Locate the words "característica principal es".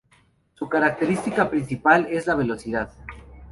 0.67-2.25